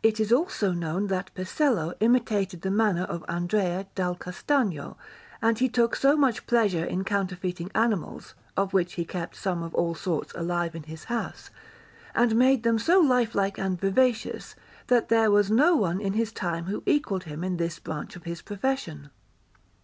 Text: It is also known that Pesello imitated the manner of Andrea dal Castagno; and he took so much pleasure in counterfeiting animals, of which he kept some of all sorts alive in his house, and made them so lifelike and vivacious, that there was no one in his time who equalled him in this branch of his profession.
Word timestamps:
It 0.00 0.20
is 0.20 0.32
also 0.32 0.70
known 0.70 1.08
that 1.08 1.34
Pesello 1.34 1.92
imitated 1.98 2.62
the 2.62 2.70
manner 2.70 3.02
of 3.02 3.24
Andrea 3.28 3.88
dal 3.96 4.14
Castagno; 4.14 4.96
and 5.42 5.58
he 5.58 5.68
took 5.68 5.96
so 5.96 6.16
much 6.16 6.46
pleasure 6.46 6.84
in 6.84 7.02
counterfeiting 7.02 7.72
animals, 7.74 8.36
of 8.56 8.72
which 8.72 8.92
he 8.92 9.04
kept 9.04 9.34
some 9.34 9.64
of 9.64 9.74
all 9.74 9.96
sorts 9.96 10.32
alive 10.34 10.76
in 10.76 10.84
his 10.84 11.06
house, 11.06 11.50
and 12.14 12.36
made 12.36 12.62
them 12.62 12.78
so 12.78 13.00
lifelike 13.00 13.58
and 13.58 13.80
vivacious, 13.80 14.54
that 14.86 15.08
there 15.08 15.32
was 15.32 15.50
no 15.50 15.74
one 15.74 16.00
in 16.00 16.12
his 16.12 16.30
time 16.30 16.66
who 16.66 16.84
equalled 16.86 17.24
him 17.24 17.42
in 17.42 17.56
this 17.56 17.80
branch 17.80 18.14
of 18.14 18.22
his 18.22 18.42
profession. 18.42 19.10